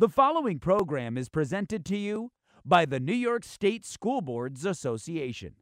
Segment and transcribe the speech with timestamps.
[0.00, 2.32] The following program is presented to you
[2.64, 5.56] by the New York State School Boards Association.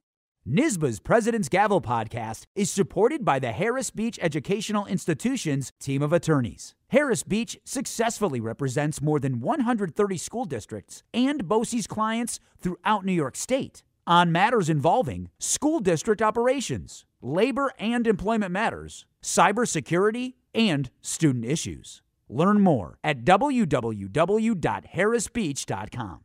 [0.48, 6.76] NYSSBA's President's Gavel podcast is supported by the Harris Beach Educational Institution's team of attorneys.
[6.90, 13.34] Harris Beach successfully represents more than 130 school districts and BOCES clients throughout New York
[13.34, 22.02] State on matters involving school district operations, labor and employment matters, cybersecurity, and student issues.
[22.28, 26.20] Learn more at www.harrisbeach.com.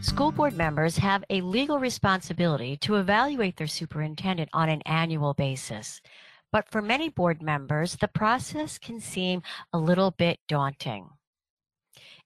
[0.00, 6.00] School board members have a legal responsibility to evaluate their superintendent on an annual basis.
[6.50, 11.10] But for many board members, the process can seem a little bit daunting.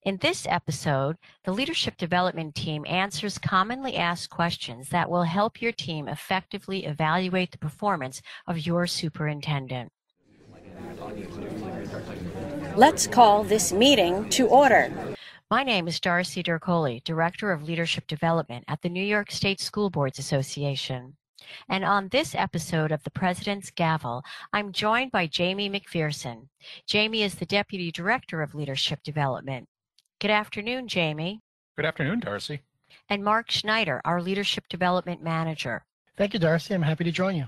[0.04, 5.72] In this episode, the leadership development team answers commonly asked questions that will help your
[5.72, 9.92] team effectively evaluate the performance of your superintendent.
[12.74, 14.92] Let's call this meeting to order.
[15.50, 19.90] My name is Darcy Dircoli, Director of Leadership Development at the New York State School
[19.90, 21.14] Boards Association.
[21.68, 26.48] And on this episode of the President's Gavel, I'm joined by Jamie McPherson.
[26.86, 29.68] Jamie is the Deputy Director of Leadership Development.
[30.20, 31.40] Good afternoon, Jamie.
[31.76, 32.60] Good afternoon, Darcy.
[33.08, 35.84] And Mark Schneider, our Leadership Development Manager.
[36.16, 36.74] Thank you, Darcy.
[36.74, 37.46] I'm happy to join you.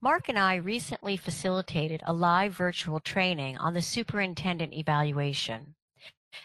[0.00, 5.74] Mark and I recently facilitated a live virtual training on the superintendent evaluation.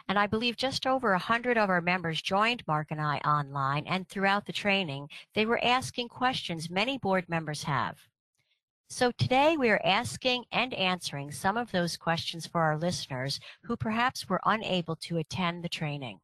[0.07, 3.85] And I believe just over a 100 of our members joined Mark and I online,
[3.87, 7.97] and throughout the training, they were asking questions many board members have.
[8.89, 13.75] So today we are asking and answering some of those questions for our listeners who
[13.75, 16.19] perhaps were unable to attend the training.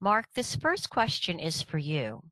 [0.00, 2.22] Mark, this first question is for you.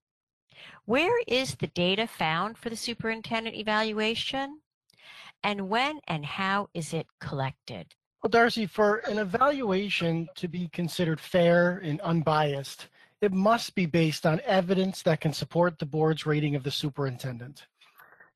[0.85, 4.61] Where is the data found for the superintendent evaluation?
[5.43, 7.95] And when and how is it collected?
[8.23, 12.89] Well, Darcy, for an evaluation to be considered fair and unbiased,
[13.23, 17.67] it must be based on evidence that can support the board's rating of the superintendent.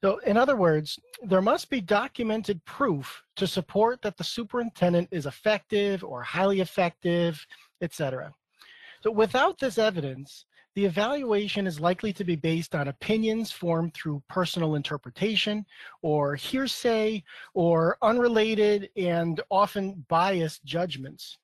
[0.03, 5.27] So, in other words, there must be documented proof to support that the superintendent is
[5.27, 7.47] effective or highly effective,
[7.83, 8.33] etc.
[9.03, 14.23] So, without this evidence, the evaluation is likely to be based on opinions formed through
[14.29, 15.65] personal interpretation
[16.03, 17.23] or hearsay
[17.55, 21.39] or unrelated and often biased judgments.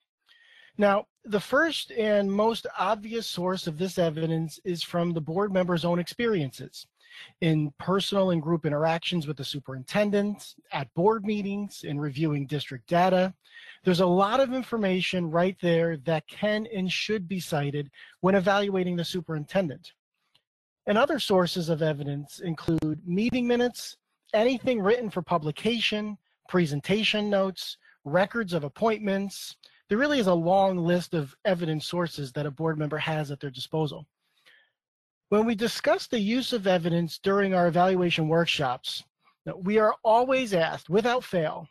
[0.76, 5.84] Now, the first and most obvious source of this evidence is from the board member's
[5.84, 6.86] own experiences
[7.40, 13.34] in personal and group interactions with the superintendent, at board meetings, in reviewing district data,
[13.84, 17.90] there's a lot of information right there that can and should be cited
[18.20, 19.92] when evaluating the superintendent.
[20.86, 23.96] And other sources of evidence include meeting minutes,
[24.34, 29.56] anything written for publication, presentation notes, records of appointments.
[29.88, 33.40] There really is a long list of evidence sources that a board member has at
[33.40, 34.06] their disposal.
[35.30, 39.04] When we discuss the use of evidence during our evaluation workshops,
[39.62, 41.68] we are always asked, without fail,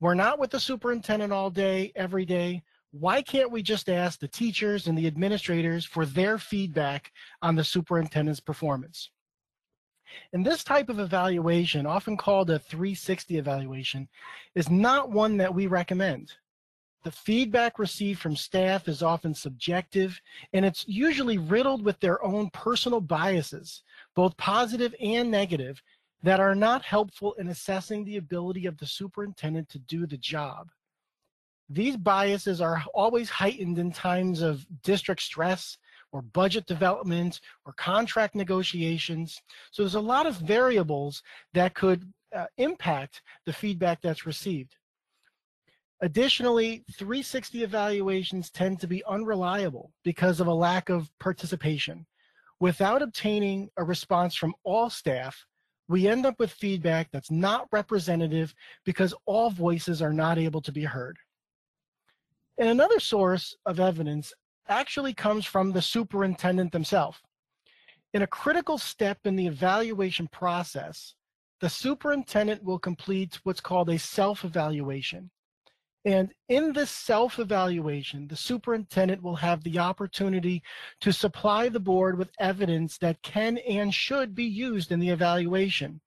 [0.00, 2.62] we're not with the superintendent all day, every day.
[2.92, 7.12] Why can't we just ask the teachers and the administrators for their feedback
[7.42, 9.10] on the superintendent's performance?
[10.32, 14.08] And this type of evaluation, often called a 360 evaluation,
[14.54, 16.32] is not one that we recommend.
[17.06, 20.20] The feedback received from staff is often subjective,
[20.52, 23.84] and it's usually riddled with their own personal biases,
[24.16, 25.80] both positive and negative,
[26.24, 30.72] that are not helpful in assessing the ability of the superintendent to do the job.
[31.68, 35.78] These biases are always heightened in times of district stress
[36.10, 39.40] or budget development or contract negotiations.
[39.70, 41.22] So there's a lot of variables
[41.54, 44.74] that could uh, impact the feedback that's received.
[46.02, 52.06] Additionally, 360 evaluations tend to be unreliable because of a lack of participation.
[52.60, 55.46] Without obtaining a response from all staff,
[55.88, 58.54] we end up with feedback that's not representative
[58.84, 61.16] because all voices are not able to be heard.
[62.58, 64.32] And another source of evidence
[64.68, 67.18] actually comes from the superintendent themselves.
[68.14, 71.14] In a critical step in the evaluation process,
[71.60, 75.30] the superintendent will complete what's called a self-evaluation.
[76.06, 80.62] And in this self-evaluation, the superintendent will have the opportunity
[81.00, 86.00] to supply the board with evidence that can and should be used in the evaluation.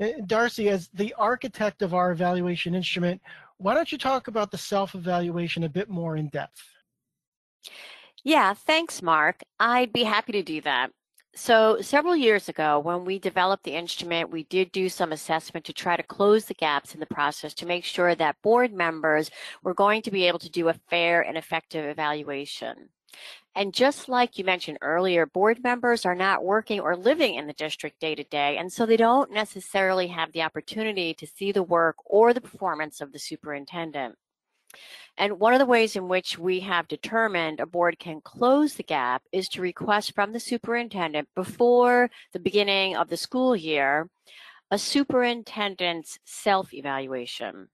[0.00, 3.22] Eh, Darcy, as the architect of our evaluation instrument,
[3.58, 6.64] why don't you talk about the self-evaluation a bit more in depth?
[8.24, 9.42] Yeah, thanks, Mark.
[9.60, 10.90] I'd be happy to do that.
[11.36, 15.72] So, several years ago, when we developed the instrument, we did do some assessment to
[15.72, 19.30] try to close the gaps in the process to make sure that board members
[19.64, 22.88] were going to be able to do a fair and effective evaluation.
[23.56, 27.52] And just like you mentioned earlier, board members are not working or living in the
[27.52, 31.62] district day to day, and so they don't necessarily have the opportunity to see the
[31.64, 34.16] work or the performance of the superintendent.
[35.16, 38.82] And one of the ways in which we have determined a board can close the
[38.82, 44.08] gap is to request from the superintendent before the beginning of the school year
[44.70, 47.68] a superintendent's self evaluation.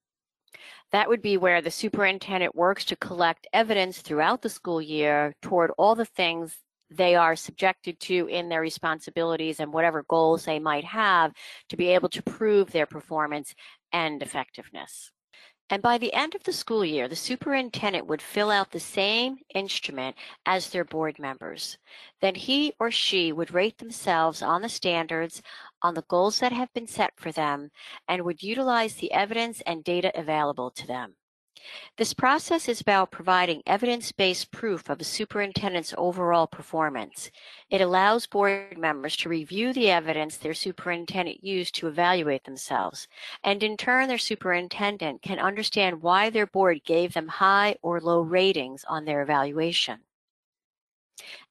[0.92, 5.70] That would be where the superintendent works to collect evidence throughout the school year toward
[5.78, 6.58] all the things
[6.90, 11.32] they are subjected to in their responsibilities and whatever goals they might have
[11.68, 13.54] to be able to prove their performance
[13.92, 15.12] and effectiveness.
[15.70, 19.38] And by the end of the school year, the superintendent would fill out the same
[19.54, 21.78] instrument as their board members.
[22.20, 25.42] Then he or she would rate themselves on the standards,
[25.80, 27.70] on the goals that have been set for them,
[28.08, 31.16] and would utilize the evidence and data available to them.
[31.96, 37.30] This process is about providing evidence-based proof of a superintendent's overall performance.
[37.68, 43.08] It allows board members to review the evidence their superintendent used to evaluate themselves,
[43.44, 48.20] and in turn their superintendent can understand why their board gave them high or low
[48.20, 50.00] ratings on their evaluation.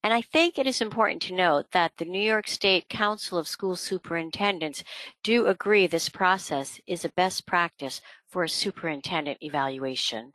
[0.03, 3.47] And I think it is important to note that the New York State Council of
[3.47, 4.83] School Superintendents
[5.23, 10.33] do agree this process is a best practice for a superintendent evaluation.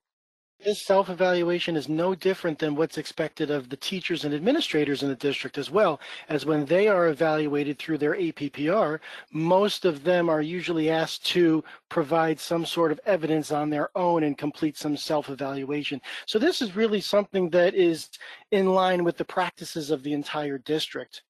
[0.65, 5.11] This self evaluation is no different than what's expected of the teachers and administrators in
[5.11, 9.01] the district as well, as when they are evaluated through their APPR,
[9.33, 14.23] most of them are usually asked to provide some sort of evidence on their own
[14.23, 16.01] and complete some self evaluation.
[16.27, 18.09] So, this is really something that is
[18.51, 21.23] in line with the practices of the entire district.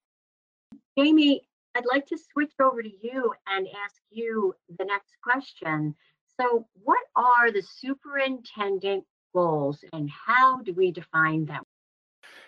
[0.96, 1.42] Jamie,
[1.74, 5.96] I'd like to switch over to you and ask you the next question.
[6.40, 9.04] So, what are the superintendent
[9.34, 11.62] goals and how do we define them?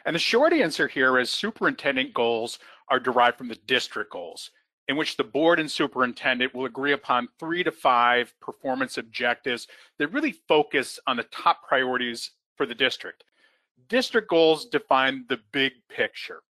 [0.04, 4.50] And the short answer here is superintendent goals are derived from the district goals,
[4.88, 9.66] in which the board and superintendent will agree upon three to five performance objectives
[9.98, 13.24] that really focus on the top priorities for the district.
[13.88, 16.42] District goals define the big picture,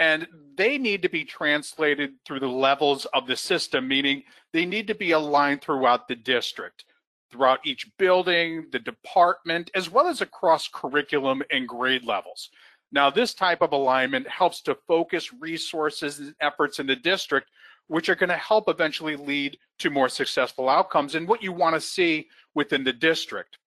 [0.00, 0.26] and
[0.56, 4.94] they need to be translated through the levels of the system, meaning they need to
[4.94, 6.84] be aligned throughout the district
[7.30, 12.50] throughout each building, the department, as well as across curriculum and grade levels.
[12.92, 17.48] Now, this type of alignment helps to focus resources and efforts in the district,
[17.86, 21.74] which are going to help eventually lead to more successful outcomes and what you want
[21.74, 23.58] to see within the district.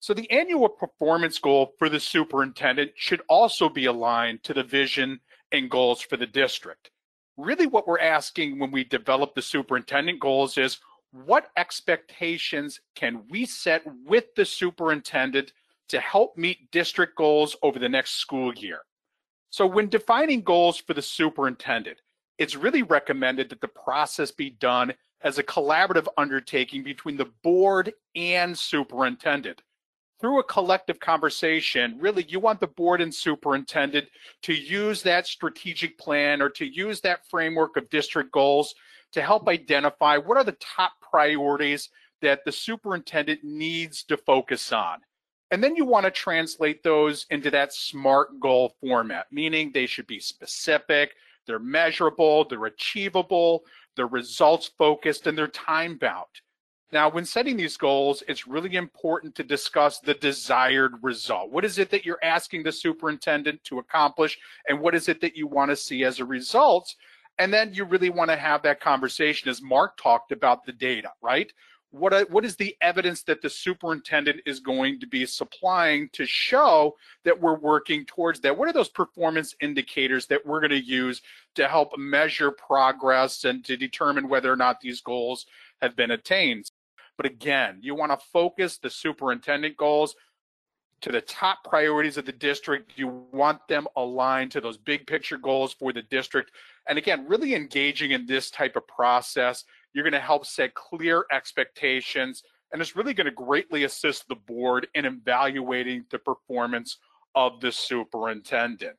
[0.00, 5.20] So the annual performance goal for the superintendent should also be aligned to the vision
[5.54, 6.90] and goals for the district.
[7.36, 10.78] Really what we're asking when we develop the superintendent goals is
[11.10, 15.52] what expectations can we set with the superintendent
[15.88, 18.80] to help meet district goals over the next school year?
[19.50, 22.00] So when defining goals for the superintendent,
[22.38, 27.92] it's really recommended that the process be done as a collaborative undertaking between the board
[28.16, 29.62] and superintendent.
[30.24, 34.08] Through a collective conversation, really you want the board and superintendent
[34.44, 38.74] to use that strategic plan or to use that framework of district goals
[39.12, 41.90] to help identify what are the top priorities
[42.22, 45.00] that the superintendent needs to focus on.
[45.50, 50.06] And then you want to translate those into that SMART goal format, meaning they should
[50.06, 56.24] be specific, they're measurable, they're achievable, they're results focused, and they're time bound.
[56.94, 61.50] Now, when setting these goals, it's really important to discuss the desired result.
[61.50, 65.36] What is it that you're asking the superintendent to accomplish, and what is it that
[65.36, 66.94] you want to see as a result?
[67.38, 71.10] And then you really want to have that conversation as Mark talked about the data,
[71.20, 71.52] right?
[71.90, 76.94] What, what is the evidence that the superintendent is going to be supplying to show
[77.24, 78.56] that we're working towards that?
[78.56, 81.22] What are those performance indicators that we're going to use
[81.56, 85.46] to help measure progress and to determine whether or not these goals
[85.82, 86.70] have been attained?
[87.16, 90.14] But again, you want to focus the superintendent goals
[91.00, 92.92] to the top priorities of the district.
[92.96, 96.50] You want them aligned to those big picture goals for the district.
[96.88, 101.26] And again, really engaging in this type of process, you're going to help set clear
[101.30, 102.42] expectations.
[102.72, 106.98] And it's really going to greatly assist the board in evaluating the performance
[107.34, 108.96] of the superintendent.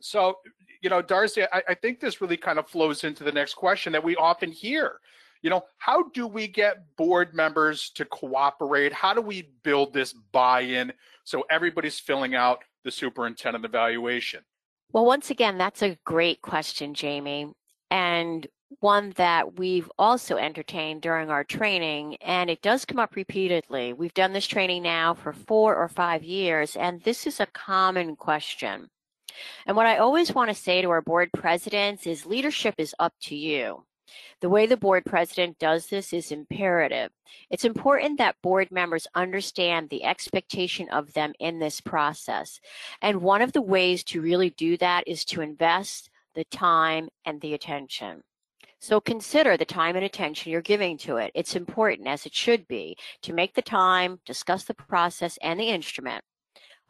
[0.00, 0.38] So,
[0.82, 3.92] you know, Darcy, I, I think this really kind of flows into the next question
[3.92, 4.98] that we often hear
[5.42, 8.92] you know, how do we get board members to cooperate?
[8.92, 10.92] How do we build this buy-in
[11.24, 14.44] so everybody's filling out the superintendent evaluation?
[14.92, 17.52] Well, once again, that's a great question, Jamie,
[17.90, 18.46] and
[18.80, 23.92] one that we've also entertained during our training, and it does come up repeatedly.
[23.92, 28.16] We've done this training now for four or five years, and this is a common
[28.16, 28.88] question.
[29.66, 33.14] And what I always want to say to our board presidents is leadership is up
[33.22, 33.84] to you.
[34.40, 37.10] The way the board president does this is imperative.
[37.50, 42.60] It's important that board members understand the expectation of them in this process.
[43.00, 47.40] And one of the ways to really do that is to invest the time and
[47.40, 48.22] the attention.
[48.80, 51.30] So consider the time and attention you're giving to it.
[51.34, 55.68] It's important, as it should be, to make the time, discuss the process and the
[55.68, 56.24] instrument.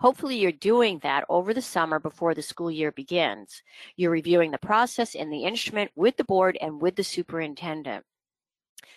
[0.02, 3.62] Hopefully, you're doing that over the summer before the school year begins.
[3.94, 8.04] You're reviewing the process and the instrument with the board and with the superintendent.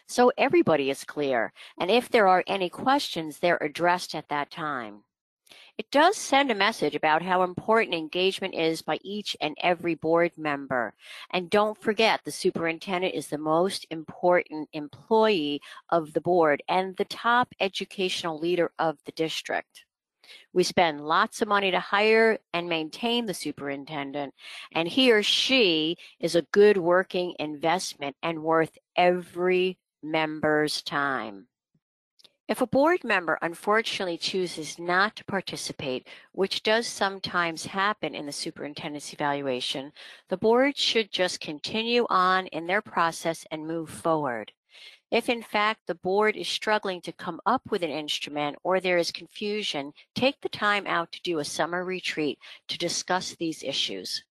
[0.07, 5.03] So everybody is clear, and if there are any questions, they're addressed at that time.
[5.77, 10.31] It does send a message about how important engagement is by each and every board
[10.39, 10.95] member.
[11.29, 17.05] And don't forget, the superintendent is the most important employee of the board and the
[17.05, 19.85] top educational leader of the district.
[20.53, 24.33] We spend lots of money to hire and maintain the superintendent,
[24.71, 31.47] and he or she is a good working investment and worth every member's time.
[32.47, 38.31] If a board member unfortunately chooses not to participate, which does sometimes happen in the
[38.31, 39.91] superintendent's evaluation,
[40.29, 44.51] the board should just continue on in their process and move forward.
[45.15, 48.97] If in fact the board is struggling to come up with an instrument or there
[48.97, 54.25] is confusion, take the time out to do a summer retreat to discuss these issues.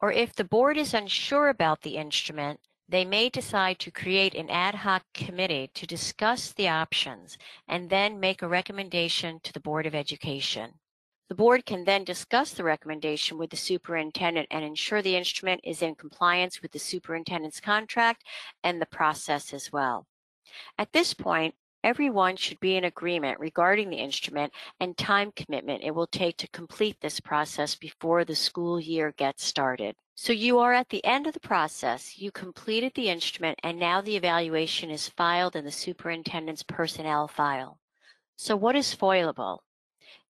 [0.00, 4.48] Or if the board is unsure about the instrument, they may decide to create an
[4.48, 7.36] ad hoc committee to discuss the options
[7.68, 10.78] and then make a recommendation to the Board of Education.
[11.28, 15.82] The board can then discuss the recommendation with the superintendent and ensure the instrument is
[15.82, 18.24] in compliance with the superintendent's contract
[18.64, 20.06] and the process as well.
[20.78, 21.54] At this point,
[21.84, 26.48] everyone should be in agreement regarding the instrument and time commitment it will take to
[26.48, 29.96] complete this process before the school year gets started.
[30.14, 34.00] So you are at the end of the process, you completed the instrument, and now
[34.00, 37.78] the evaluation is filed in the superintendent's personnel file.
[38.34, 39.58] So what is foilable?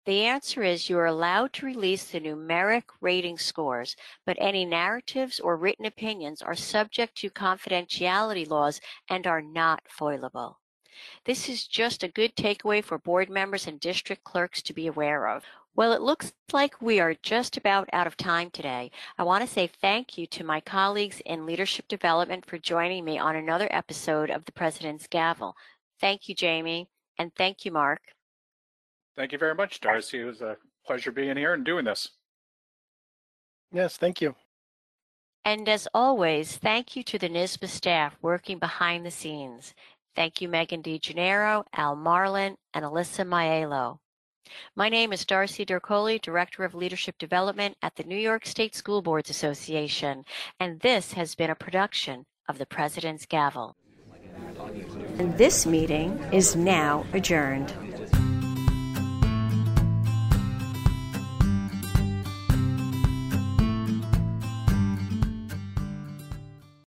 [0.09, 5.39] The answer is you are allowed to release the numeric rating scores, but any narratives
[5.39, 10.55] or written opinions are subject to confidentiality laws and are not foilable.
[11.27, 15.29] This is just a good takeaway for board members and district clerks to be aware
[15.29, 15.45] of.
[15.77, 18.91] Well, it looks like we are just about out of time today.
[19.19, 23.19] I want to say thank you to my colleagues in leadership development for joining me
[23.19, 25.55] on another episode of the President's Gavel.
[26.01, 26.89] Thank you, Jamie,
[27.19, 28.01] and thank you, Mark.
[29.19, 30.21] Thank you very much, Darcy.
[30.21, 30.57] It was a
[30.87, 32.11] pleasure being here and doing this.
[33.73, 34.37] Yes, thank you.
[35.45, 39.75] And as always, thank you to the NYSSBA staff working behind the scenes.
[40.15, 43.99] Thank you, Megan DeGennaro, Al Marlin, and Alyssa Maiello.
[44.77, 49.03] My name is Darcy Dircoli, Director of Leadership Development at the New York State School
[49.03, 50.25] Boards Association,
[50.61, 53.75] and this has been a production of the President's Gavel.
[55.19, 57.75] And this meeting is now adjourned.